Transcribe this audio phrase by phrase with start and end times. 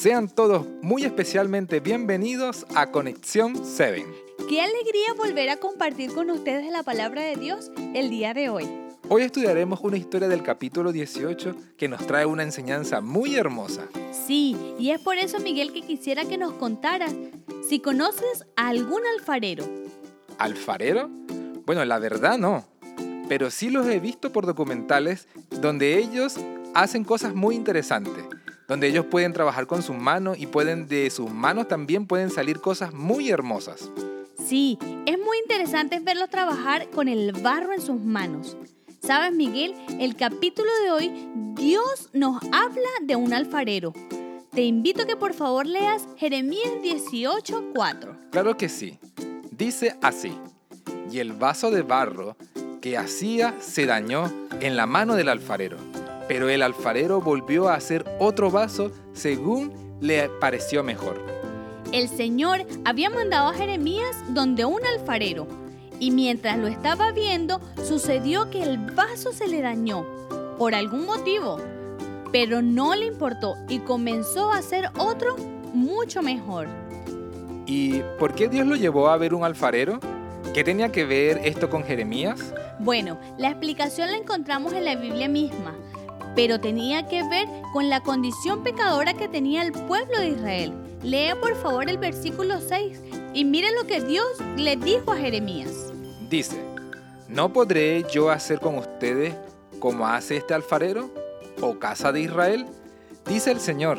[0.00, 4.06] Sean todos muy especialmente bienvenidos a Conexión 7.
[4.48, 8.64] Qué alegría volver a compartir con ustedes la palabra de Dios el día de hoy.
[9.08, 13.88] Hoy estudiaremos una historia del capítulo 18 que nos trae una enseñanza muy hermosa.
[14.12, 17.12] Sí, y es por eso Miguel que quisiera que nos contaras
[17.68, 19.64] si conoces a algún alfarero.
[20.38, 21.10] ¿Alfarero?
[21.66, 22.68] Bueno, la verdad no,
[23.28, 25.26] pero sí los he visto por documentales
[25.60, 26.36] donde ellos
[26.72, 28.22] hacen cosas muy interesantes
[28.68, 32.60] donde ellos pueden trabajar con sus manos y pueden de sus manos también pueden salir
[32.60, 33.90] cosas muy hermosas.
[34.46, 38.56] Sí, es muy interesante verlos trabajar con el barro en sus manos.
[39.02, 39.74] ¿Sabes, Miguel?
[39.98, 43.94] El capítulo de hoy, Dios nos habla de un alfarero.
[44.52, 48.16] Te invito a que por favor leas Jeremías 18:4.
[48.30, 48.98] Claro que sí.
[49.50, 50.32] Dice así:
[51.10, 52.36] Y el vaso de barro
[52.82, 54.30] que hacía se dañó
[54.60, 55.78] en la mano del alfarero
[56.28, 61.20] pero el alfarero volvió a hacer otro vaso según le pareció mejor.
[61.90, 65.48] El Señor había mandado a Jeremías donde un alfarero,
[65.98, 70.04] y mientras lo estaba viendo, sucedió que el vaso se le dañó,
[70.58, 71.58] por algún motivo,
[72.30, 75.34] pero no le importó y comenzó a hacer otro
[75.72, 76.68] mucho mejor.
[77.66, 79.98] ¿Y por qué Dios lo llevó a ver un alfarero?
[80.54, 82.54] ¿Qué tenía que ver esto con Jeremías?
[82.78, 85.74] Bueno, la explicación la encontramos en la Biblia misma
[86.38, 90.72] pero tenía que ver con la condición pecadora que tenía el pueblo de Israel.
[91.02, 93.02] Lea por favor el versículo 6
[93.34, 94.24] y mire lo que Dios
[94.56, 95.92] le dijo a Jeremías.
[96.30, 96.62] Dice,
[97.26, 99.34] ¿no podré yo hacer con ustedes
[99.80, 101.10] como hace este alfarero,
[101.60, 102.66] o casa de Israel?
[103.26, 103.98] Dice el Señor,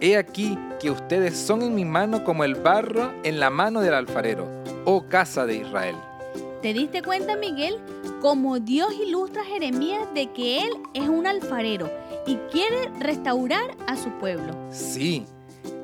[0.00, 3.94] he aquí que ustedes son en mi mano como el barro en la mano del
[3.94, 4.48] alfarero,
[4.86, 5.94] oh casa de Israel.
[6.66, 7.76] ¿Te diste cuenta, Miguel?
[8.20, 11.88] Como Dios ilustra a Jeremías de que él es un alfarero
[12.26, 14.52] y quiere restaurar a su pueblo.
[14.72, 15.26] Sí,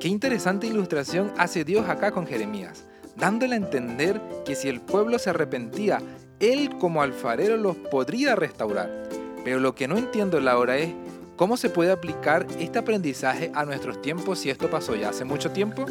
[0.01, 2.83] qué interesante ilustración hace Dios acá con Jeremías,
[3.15, 6.01] dándole a entender que si el pueblo se arrepentía,
[6.41, 9.07] él como alfarero los podría restaurar.
[9.45, 10.93] Pero lo que no entiendo, Laura, es
[11.37, 15.49] cómo se puede aplicar este aprendizaje a nuestros tiempos si esto pasó ya hace mucho
[15.49, 15.85] tiempo.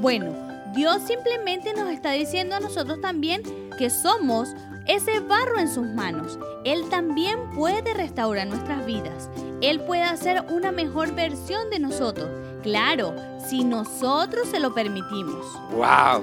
[0.00, 3.42] Bueno, Dios simplemente nos está diciendo a nosotros también
[3.78, 4.54] que somos
[4.86, 6.38] ese barro en sus manos.
[6.64, 9.30] Él también puede restaurar nuestras vidas.
[9.60, 12.28] Él puede hacer una mejor versión de nosotros.
[12.62, 13.14] Claro,
[13.48, 15.46] si nosotros se lo permitimos.
[15.72, 16.22] ¡Wow!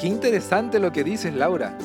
[0.00, 1.76] Qué interesante lo que dices, Laura.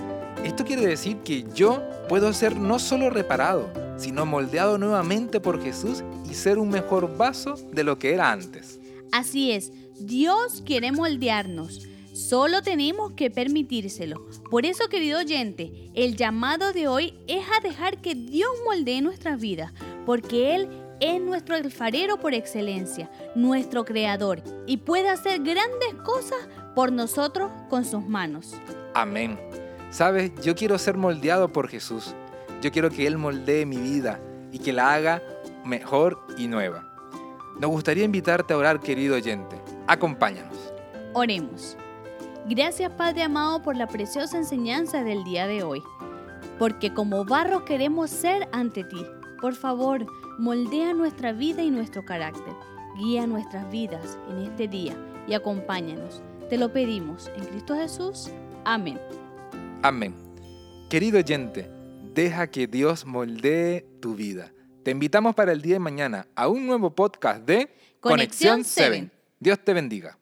[0.44, 6.03] Esto quiere decir que yo puedo ser no solo reparado, sino moldeado nuevamente por Jesús
[6.29, 8.79] y ser un mejor vaso de lo que era antes.
[9.12, 11.88] Así es, Dios quiere moldearnos.
[12.13, 14.28] Solo tenemos que permitírselo.
[14.50, 19.40] Por eso, querido oyente, el llamado de hoy es a dejar que Dios moldee nuestras
[19.40, 19.72] vidas,
[20.06, 20.67] porque Él
[21.00, 26.40] es nuestro alfarero por excelencia, nuestro creador, y puede hacer grandes cosas
[26.73, 28.56] por nosotros con sus manos.
[28.96, 29.40] Amén.
[29.91, 32.16] Sabes, yo quiero ser moldeado por Jesús.
[32.62, 34.19] Yo quiero que Él moldee mi vida
[34.51, 35.22] y que la haga
[35.63, 36.97] mejor y nueva.
[37.59, 39.59] Nos gustaría invitarte a orar, querido oyente.
[39.88, 40.73] Acompáñanos.
[41.13, 41.75] Oremos.
[42.50, 45.84] Gracias Padre amado por la preciosa enseñanza del día de hoy,
[46.57, 49.06] porque como barro queremos ser ante ti.
[49.41, 50.06] Por favor,
[50.38, 52.53] moldea nuestra vida y nuestro carácter.
[52.97, 54.96] Guía nuestras vidas en este día
[55.28, 56.22] y acompáñanos.
[56.50, 58.29] Te lo pedimos en Cristo Jesús.
[58.63, 59.00] Amén.
[59.84, 60.16] Amén.
[60.90, 61.69] Querido oyente,
[62.13, 64.53] deja que Dios moldee tu vida.
[64.87, 69.09] Te invitamos para el día de mañana a un nuevo podcast de Conexión 7.
[69.37, 70.17] Dios te bendiga.